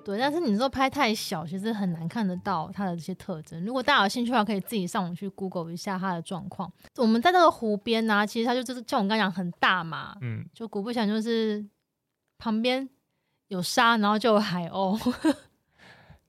[0.04, 3.62] 对，但是你说拍太小，其实很难看得到它的这些特征。
[3.64, 6.72] 如果大家有兴趣的话，可以自己上网去 Google 一下它的状况。
[6.96, 11.62] 我们在那个湖边呢、啊，其实它就就是像我刚刚讲很大嘛，嗯，就果不其然就是
[12.38, 12.88] 旁边
[13.48, 14.98] 有沙，然后就有海鸥。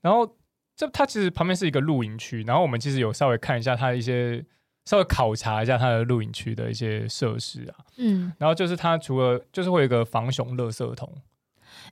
[0.00, 0.36] 然后
[0.76, 4.44] 这它其实旁边是一个露营区，然后我们其实有稍微看一下它的一些
[4.84, 7.84] 稍微考察一下它的露营区的一些设施啊。
[7.96, 11.12] 嗯，然后就是它除了就是会有一个防熊垃圾桶。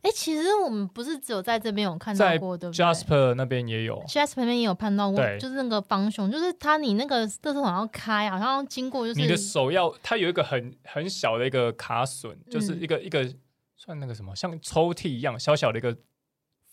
[0.03, 13.29] 哎、欸，其实我们不是只有在这边有看到过，对不对？Jasper 那边也有，Jasper 那边也有看到过，对就是那个防熊，就是它你那个垃圾桶要开，好像要经过，就是你的手要它有一个很很小的一个卡榫，就是一个、嗯、一个
[13.77, 15.97] 算那个什么，像抽屉一样小小的一个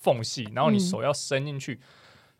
[0.05, 1.79] 缝隙，然后你手要伸进去、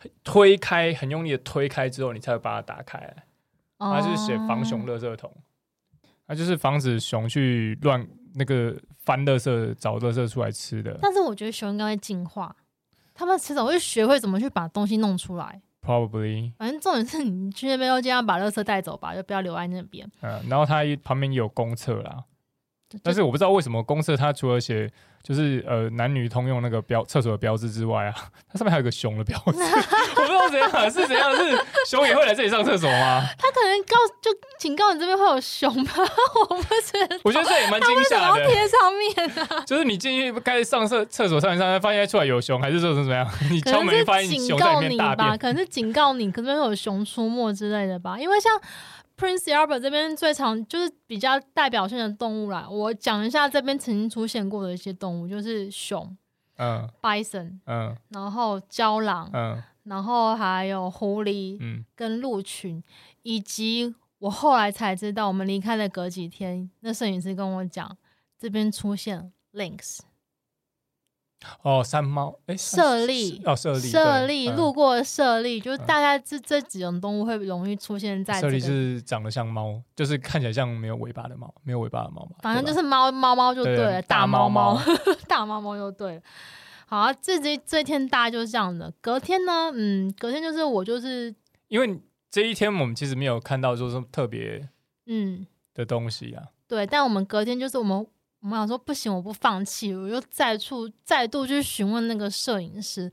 [0.03, 3.15] 嗯、推开，很用力的推开之后，你才会把它打开。
[3.79, 5.35] 它就是写防熊垃圾桶，
[6.27, 8.07] 它就是防止熊去乱。
[8.37, 12.53] 那个翻垃圾、找垃圾出来吃的，但是我觉得熊应该会进化，
[13.13, 15.61] 它们迟早会学会怎么去把东西弄出来。
[15.81, 20.05] Probably，反正重点是你去那边都尽量把垃圾带走吧，就不要留在那边。
[20.19, 22.25] 嗯，然后它旁边有公厕啦，
[23.03, 24.89] 但是我不知道为什么公厕它除了写。
[25.25, 28.13] 就是呃男女通用那个标厕所的标志之外啊，
[28.47, 33.23] 它上面还有个熊的标志， 我不知道怎样是怎样，是熊也会来这里上厕所吗？
[33.35, 35.93] 他可能告就警告你这边会有熊吧，
[36.51, 37.19] 我不觉得。
[37.23, 38.47] 我觉得这也蛮惊吓的。
[38.47, 43.27] 贴上面啊，就是你进去该上厕厕所上一上，发现出来有熊，还是说是怎么样？
[43.49, 48.19] 你敲门发现熊在里面大便，可能是警告你，可能会有熊出没之类的吧？
[48.19, 48.53] 因为像。
[49.17, 56.17] Prince Albert 这边最常就是比较代表性的动物啦，我讲一下这边曾经出现过的一些动物，就是熊，
[56.57, 62.83] 嗯，bison，嗯，然后郊狼，嗯，然后还有狐狸，嗯，跟鹿群，
[63.23, 67.97] 以及我后来才知道，我们离开的隔几天，那摄影师跟我讲，
[68.37, 69.99] 这边出现 lynx。
[71.61, 78.41] 哦，山猫，哎，猞猁，哦，猞猁，猞猁，路过的猞猁，就是大概这这几种动物会容易出现在。
[78.41, 82.37] 猞猁是长得像猫，就是看起来像没有尾巴的猫，没有尾巴的猫嘛。
[82.41, 84.81] 反正就是猫猫猫就对了，大猫猫，
[85.27, 86.21] 大猫猫就对了。
[86.87, 88.91] 好啊，这这这一天大概就是这样的。
[89.01, 91.33] 隔天呢，嗯，隔天就是我就是
[91.67, 91.99] 因为
[92.31, 94.67] 这一天我们其实没有看到说什么特别
[95.05, 96.43] 嗯的东西啊。
[96.67, 98.07] 对，但我们隔天就是我们。
[98.45, 103.11] 我们想说不行，我不放弃，我就再处再度去询问那个摄影师，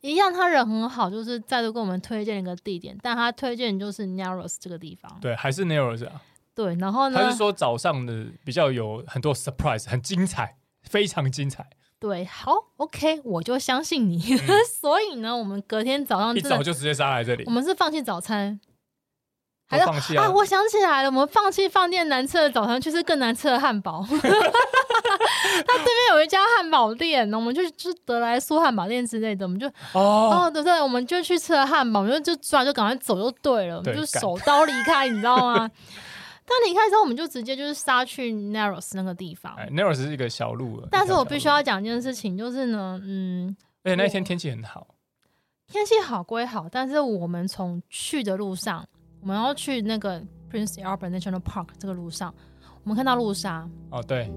[0.00, 5.18] 一样他人很好，就是再度给我们推荐一个地点，但他推荐就是 Narrows 这个地方。
[5.20, 6.22] 对，还是 Narrows 啊？
[6.54, 7.22] 对，然后呢？
[7.22, 11.68] 他是说早上的比较有很多 surprise，很精彩，非常精彩。
[11.98, 14.16] 对，好，OK，我就相信你。
[14.34, 18.58] 嗯、 所以呢，我们隔天早上一早就直接杀来这里，我们是放弃早餐。
[19.70, 20.30] 还放弃啊，啊！
[20.30, 24.04] 我想起来了，我们放弃饭店难吃的早餐，去吃更难吃的汉堡。
[24.10, 24.18] 他
[25.78, 35.70] 对面有一家汉堡店，我们就就德莱苏汉堡店之类的，我们就哦，哦，对对，我们就去吃了汉堡，我们就就转就赶快走就对了，对我们就手刀离开，你知道吗？
[36.44, 39.54] 但离开之后，我们就直接就是杀去 Narrows 那个地方。
[39.56, 44.88] 哎、Narrows 是一个小路，但是我必须要讲一件事情，就是呢，嗯，而且那天天气很好，
[45.68, 48.84] 天气好归好，但是我们从去的路上。
[49.20, 52.34] 我们要去那个 Prince Albert National Park 这个路上，
[52.82, 53.68] 我们看到路杀。
[53.90, 54.32] 哦，对。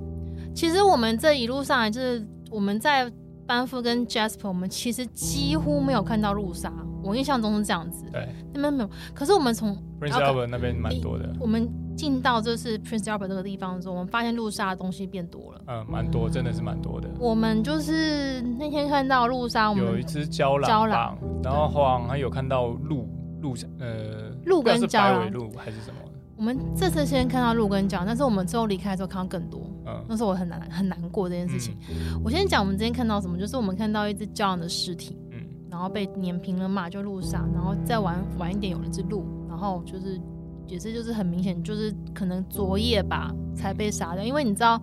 [0.53, 3.11] 其实我们这一路上来，就是我们在
[3.47, 6.71] 班夫跟 Jasper，我们其实几乎没有看到路杀。
[7.01, 8.05] 我印象中是这样子。
[8.11, 8.27] 对。
[8.53, 8.89] 那边没有。
[9.13, 11.33] 可是我们从 Prince Albert 那边蛮多的。
[11.39, 15.61] 我们进到就是 Prince Albert 这个地方的时候，我们发现路杀的东西变多了。
[15.67, 17.09] 嗯，蛮多，真的是蛮多的。
[17.19, 23.07] 我们就是那天看到路杀，我们有一只郊狼，郊狼，然后后来还有看到鹿。
[23.41, 25.99] 鹿呃，鹿跟郊狼鹿还是什么？
[26.35, 29.61] 我们这次先看到鹿跟郊，但是我们之后离开的时候看到更多。
[29.85, 31.77] 嗯，那时候我很难很难过这件事情。
[31.89, 40.19] 嗯、我先讲我们今天看到什么，就是我们看到一只郊狼的尸体，嗯，然后被碾平了嘛，就路上，然后再晚晚一点有一只鹿，然后就是
[40.67, 44.81] 也是就是很明显，就是可能昨夜吧才被杀掉，因为你知道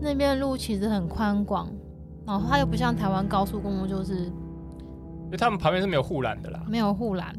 [0.00, 1.70] 那边的路其实很宽广，
[2.26, 4.30] 然后它又不像台湾高速公路就是。
[5.32, 7.34] 因为他们旁边是没有护栏的啦，没有护栏，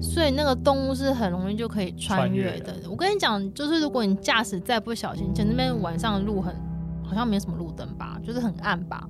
[0.00, 2.72] 所以那个动物是很容易就可以穿越的。
[2.80, 6.54] 越我跟你讲，就是如果你驾驶再不小心，前那边晚上的路很
[7.02, 9.08] 好像没什么路灯吧，就是很暗吧。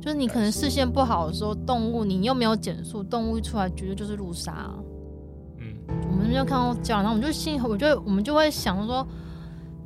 [0.00, 4.70] 就是你可能视线不好的时候，动物你又没有减速，动物一出来绝对就是路杀。
[5.58, 5.74] 嗯，
[6.08, 9.04] 我们就看到郊狼，然后我们就心，我就我们就会想说，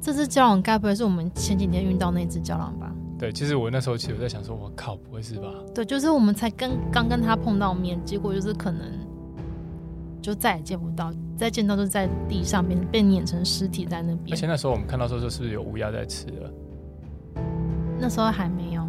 [0.02, 2.93] 这只胶囊该不会是我们前几天遇到那只胶囊吧？
[3.24, 5.48] 对，其实我那时候其实我在想说，我靠，不会是吧？
[5.74, 8.82] 对，就是我们才跟刚跟他碰到面，结果就是可能
[10.20, 14.34] 就再也见不到，再见到就是在地上面被碾成尸体在那边。
[14.34, 16.52] 而且那时候我们看到说，是不是有乌鸦在吃了？
[17.98, 18.86] 那时候还没有，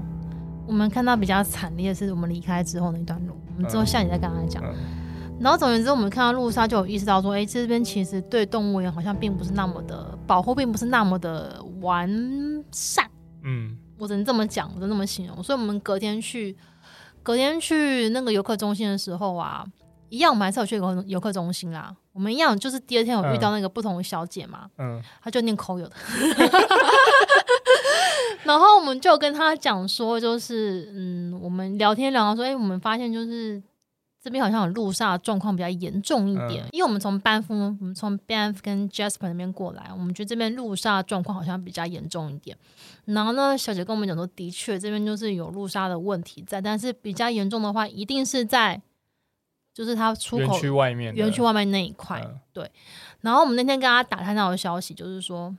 [0.68, 4.62] 我们看到比较惨烈的是我们离开之后那段路，我们之后下你再跟他讲。
[4.66, 12.10] 嗯嗯、然后总言之，我们看到路上就有意识到说，哎，这边其实对动物园好像并不是那么的保护，并不是那么的完
[12.74, 13.10] 善。
[13.44, 13.78] 嗯。
[13.98, 15.42] 我只能这么讲，我只能这么形容。
[15.44, 16.56] 所以，我们隔天去，
[17.24, 19.66] 隔天去那个游客中心的时候啊，
[20.10, 21.96] 一样，我们还是有去游游客中心啦。
[22.14, 25.96] 我们一样，就是第二天有遇到那个不同的小姐嘛，嗯，她就念口有的，
[28.44, 33.62] 然后我们就跟她讲说，就是嗯，我们聊天聊到说，哎、欸，我们发现就是
[34.26, 42.58] 这边好像有路杀状况比较严重一点，嗯、因为我们从班夫，我们从 Banff 跟 Jasper 那边过来，我们觉得这边路杀状况好像比较严重一点。
[43.06, 48.82] 然后呢，小姐跟我们讲说，的确这边就是有路杀的问题在，但是比较严重的话，一定是在。
[49.76, 52.72] 就是它出口园区外面，园区外面那一块，嗯、对。
[53.20, 55.54] 然后我们那天跟他打探到的消息，就是说，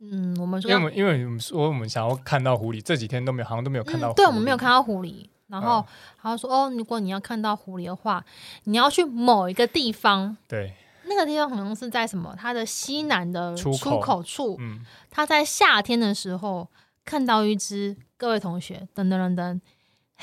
[0.00, 4.14] 嗯，我们说，因为因为我们说我们想要看到狐狸，这几天都没有，好像都没有看到狐狸。
[4.14, 4.16] 嗯。
[4.16, 5.28] 对，我们没有看到狐狸。
[5.48, 5.84] 然后
[6.20, 8.24] 他说，哦，如果你要看到狐狸的话，
[8.64, 10.36] 你要去某一个地方。
[10.48, 10.74] 对，
[11.04, 12.34] 那个地方好像是在什么？
[12.38, 14.56] 它的西南的出口处。
[14.60, 16.68] 嗯，他在夏天的时候
[17.04, 19.60] 看到一只，各位同学，噔噔噔噔。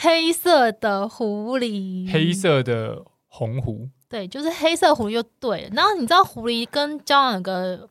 [0.01, 5.69] 黑色的狐狸，黑色的红狐，对，就是黑色狐狸就对了。
[5.73, 7.89] 然后你知道狐狸跟郊狼有个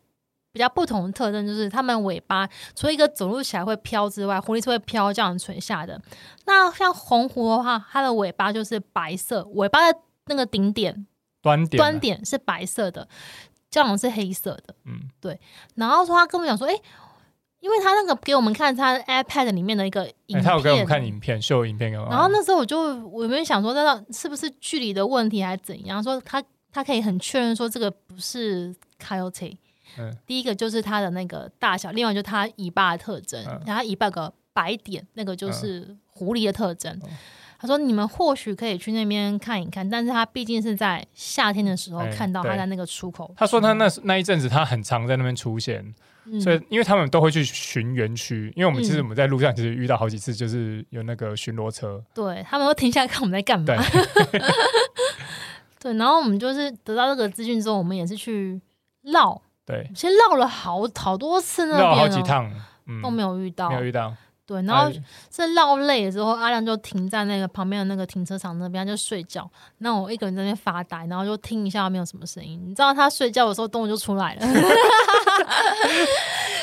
[0.52, 6.00] 比较不同的特征，就是它们尾巴除了一个走路起来会飘之外，狐狸是会飘这样垂下的。
[6.46, 11.06] 那像红狐的话，它的尾巴就是白色，尾巴的那个顶点
[11.42, 13.08] 端点端点是白色的，
[13.70, 14.74] 郊狼是黑色的。
[14.84, 15.38] 嗯，对。
[15.74, 16.82] 然后说他跟我讲说，哎、欸。
[17.60, 22.06] 因为他那个给我们看他 iPad 里面的一个影片，欸、他有给我们看影片，秀影片给我。
[22.08, 26.00] 然后那时候我就我有没有想说，那是不是距离的问题还是怎样？
[26.00, 28.72] 说他他可以很确认说这个不是
[29.04, 29.56] Coyote。
[29.98, 30.16] 嗯。
[30.26, 36.92] 第一个就是它的那个大小，另外就是它尾巴的特征，然后尾巴有个白点，那个就是狐狸的特征。
[37.04, 37.10] 嗯、
[37.58, 43.24] 他说你们或许可以去那边看一看，但是他毕竟是在夏天的时候看到他在那个出口。
[43.26, 45.94] 欸、他说他那那一阵子他很常在那边出现。
[46.42, 53.64] 所以，因为他们都会去巡园区，因为我们其实我们在路上其实遇到好几次，就是有那个巡逻车，对，他们会停下来看我们在干嘛。
[53.64, 54.40] 对，
[55.80, 58.60] 对，然后我们就是得到这个资讯之后，我们也是去
[59.04, 62.50] 绕，对，其实绕了好好多次那边，绕好几趟，
[62.86, 64.14] 嗯，都没有遇到，没有遇到。
[64.46, 64.90] 对，然后
[65.30, 69.46] 是绕累了之后，阿亮就停在那个旁边的那个停车场那边，他就睡觉。
[69.78, 72.58] 那我一个人在那边发呆，然后就听一下没有什么声音。
[72.64, 74.40] 你知道他睡觉的时候，动物就出来了。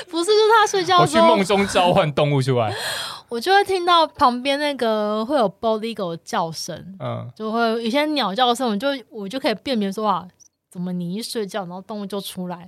[0.10, 2.74] 不是，就是他睡觉的时候，我去梦中召唤动物出来，
[3.30, 10.28] 我就会听到旁边那个会有 eagle 叫声，嗯，就会有一些鸟叫声，我就我就可以辨别说啊，
[10.72, 12.68] 怎么你一睡觉，然后动物就出来。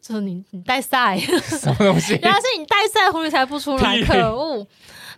[0.00, 2.12] 就是你，你带赛 什么东西？
[2.14, 4.66] 原来是你带赛，狐狸才不出来，可恶！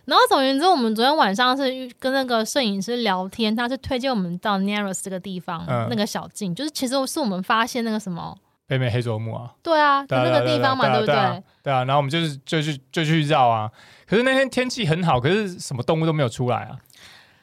[0.05, 8.33] 然后总而言之，我们昨天晚上是跟那个摄影师聊天，他是推荐我们到 Narrows 这个地方，嗯、那个小径，就是其实是我们发现那个什么
[8.67, 11.43] 北美黑啄木啊，对啊，就那个地方嘛，对不对？
[11.63, 13.69] 对啊，然后我们就是就去就去绕啊，
[14.07, 16.77] 可是那天天气很好，可是什么动物都没有出来啊。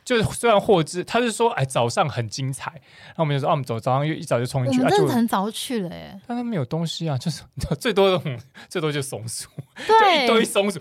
[0.04, 2.70] 就是虽然获知，他是说哎早上很精彩，
[3.06, 6.20] 然后我们就说哦、啊，我们走早上又一早就冲进去，我们真的很早去了耶。
[6.26, 7.42] 但他没有东西啊，就是
[7.80, 8.38] 最多的
[8.68, 9.48] 最多就是松鼠，
[9.86, 10.78] 对，一堆松鼠，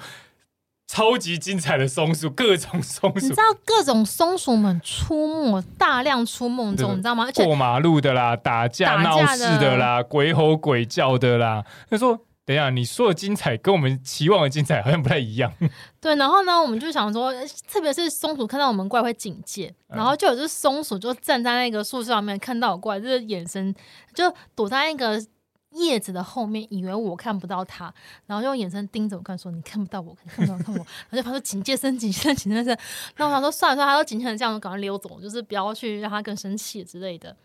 [0.88, 7.28] 超级精彩的松鼠，各种松鼠，你知道各种松鼠们出没，大量出没中，你知道吗？
[7.34, 12.20] 过马路的啦，打架闹事的啦，鬼吼鬼叫的啦，他说。
[12.46, 15.54] 等一下，你说的精彩跟我们期望的精彩好像不太一样。
[16.02, 17.32] 对，然后呢，我们就想说，
[17.72, 23.74] 特别是松鼠看到我们怪会警戒，嗯、然后就有只松鼠就站在那个树上面看到我过来，就是眼神
[24.14, 25.26] 就躲在那个
[25.72, 27.94] 叶子的后面，以为我看不到它，
[28.26, 32.78] 然后就用眼神盯着我看，说你看不到我，看不到看我， 然后就发出警戒声、警戒声、警戒声。
[33.16, 37.36] 那我想说，算了算了，它都警戒成这样，我赶快溜走，就是不要去让它更生气之类的。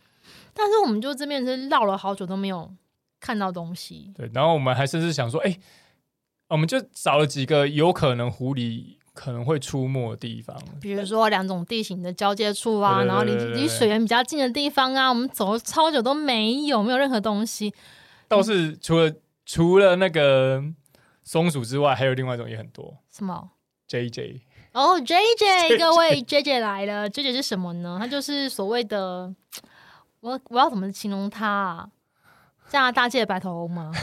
[0.52, 2.68] 但是我们就这边是绕了好久都没有。
[3.20, 5.60] 看到东西，对，然后我们还甚至想说，哎、欸，
[6.48, 17.74] 我们就找了几个有可能狐狸可能会出没的地方，比如说两种地形的交界处啊，然后离离水源比较近的地方啊，我们走了超久都没有，没有任何东西。
[18.28, 20.62] 倒是除了、嗯、除了那个
[21.24, 22.98] 松鼠之外，还有另外一种也很多。
[23.10, 23.50] 什么
[23.88, 27.96] ？J J 哦、 oh,，J J，各位 J J 来了，J J 是什么呢？
[27.98, 29.34] 他就是所谓的，
[30.20, 31.88] 我我要怎么形容他啊？
[32.68, 33.92] 加拿大界的白头翁吗？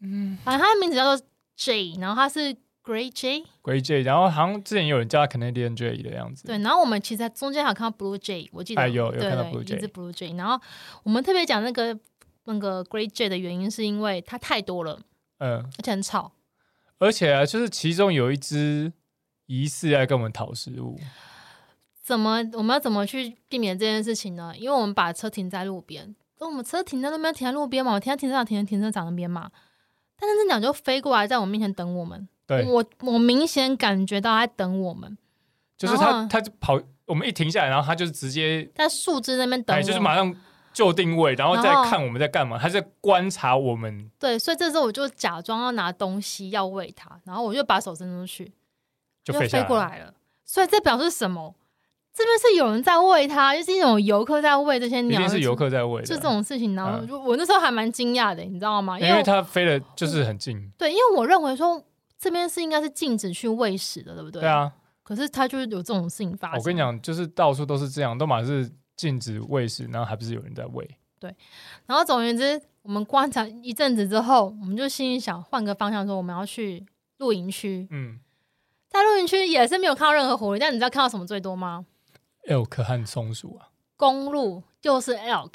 [0.00, 2.54] 嗯，反正他的名字叫做 J，然后他是
[2.84, 6.46] Great J，Great J，然后好像之前有人叫他 Canadian J 的样子。
[6.46, 10.34] 对，然后我们其实在中间还有看到 Blue J，我记得、哎、有有看到 Blue J，一只 Blue J。
[10.34, 10.60] 然后
[11.02, 11.98] 我们特别讲那个
[12.44, 15.00] 那个 Great J 的原因，是因为它太多了，
[15.38, 16.32] 嗯，而且很吵，
[16.98, 18.92] 而且啊，就是其中有一只
[19.46, 21.00] 疑似在跟我们讨食物。
[22.06, 24.52] 怎么我们要怎么去避免这件事情呢？
[24.56, 29.50] 因为我们把车停在路边，那我们车停在那边，停在路边嘛，我停在停车场，停在停车场那边嘛。
[30.16, 32.28] 但是那鸟就飞过来，在我面前等我们。
[32.46, 35.18] 对，我我明显感觉到它在等我们。
[35.76, 40.32] 就是它，它就跑，我们一停下来，然后它就是直接在树枝那边等，就是马上
[40.72, 44.08] 就定位，然后再看我们在干嘛，它在观察我们。
[44.16, 48.52] 对，所以这时候我就假装要拿东西要喂它，然后我就把手伸出去，
[49.24, 50.14] 就飞过来了。
[50.44, 51.52] 所以这表示什么？
[52.16, 56.74] 这边是有人在喂它，就是一种游客在喂这些鸟，一定是游客在喂，就这种事情。
[56.74, 58.98] 然后我那时候还蛮惊讶的，你知道吗？
[58.98, 60.58] 因为它飞的就是很近。
[60.78, 61.84] 对，因为我认为说
[62.18, 64.40] 这边是应该是禁止去喂食的，对不对？
[64.40, 64.72] 对啊。
[65.02, 66.58] 可是它就是有这种事情发生。
[66.58, 70.88] 我跟你讲，就是到处都是这样，都满是禁止喂食，然后还不是有人在喂。
[71.20, 71.30] 对。
[71.84, 76.86] 然后总而言之，我们观察一阵子之后，我们就心里想换个方向，说我们要去
[77.18, 77.86] 露营区。
[77.90, 78.18] 嗯。
[78.88, 81.84] 在露营区也是没有看到任何狐狸，但你知道看到什么最多吗
[82.48, 85.52] ？elk 和松鼠啊，公路就是 elk，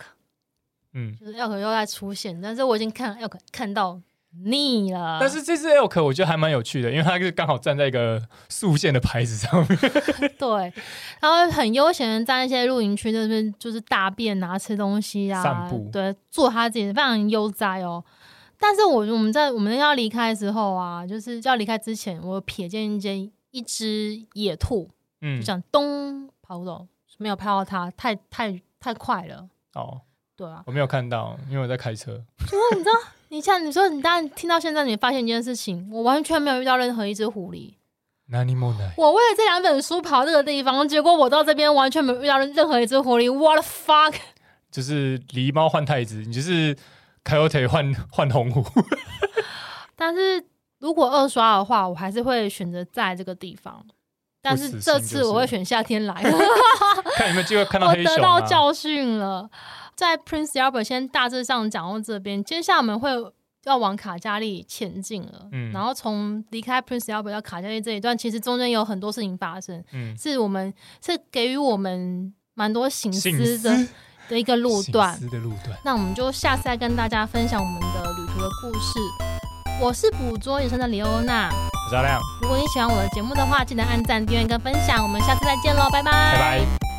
[0.93, 3.99] 嗯，就是 elk 又在出现，但是我已经看 elk 看到
[4.43, 5.17] 腻了。
[5.19, 9.77] 但是这只 elk 我觉得还蛮有趣的，因为它是刚好站在一个竖线的牌子上面，
[10.39, 10.73] 对，
[11.19, 18.03] 然后很悠闲的在一些露营区那边就是大便啊、吃东西啊、散步，对，做它自己非常悠哉哦。
[18.57, 24.89] 但是我我们在我们要离开的时候啊，就是要离开之前，我瞥见一间一只野兔，
[25.21, 26.29] 嗯，就想咚。
[26.51, 26.85] 跑不动，
[27.17, 29.47] 没有拍到他，太太太快了。
[29.73, 30.01] 哦，
[30.35, 32.21] 对啊，我没有看到，因为我在开车。
[32.39, 32.91] 就说你知道，
[33.29, 37.75] 你像你说，你当然听到现在，你发现一件事情，我完全没有遇到任何一只狐狸。
[38.25, 38.93] 哪里莫奈？
[38.97, 43.33] 我为了这两本书跑这个地方，结果我到这边完全没有遇到任何一只狐狸。
[43.33, 44.15] What the fuck？
[44.69, 46.77] 就是狸猫换太子，你就是
[47.23, 48.61] Coyote 换换红狐。
[49.95, 50.43] 但是
[50.79, 53.85] 如果二刷的话，我还是会选择在这个地方。
[54.41, 56.13] 但是这次我会选夏天来，
[57.15, 58.11] 看有没有机会看到黑熊。
[58.11, 59.49] 我得到教训了，
[59.95, 63.11] 在 Prince Albert 先大致上讲到这边，接下来我们会
[63.65, 65.47] 要往卡加利前进了。
[65.51, 69.83] 嗯，然后从离开 Prince Albert 到卡加利这一段，其实中间有很多事情发生。
[69.93, 70.73] 嗯，是我们
[71.05, 73.89] 是给予我们蛮多省思的思
[74.27, 75.19] 的一个路段。
[75.29, 75.77] 的路段。
[75.85, 78.99] 那我们就下次再跟大家分享我们的旅途的故事。
[79.79, 81.51] 我是捕捉野生的李欧娜。
[82.41, 85.03] 如果你喜欢我的节目的话，记得按赞、订阅跟分享。
[85.03, 86.11] 我们下次再见喽，拜拜！
[86.11, 86.90] 拜拜。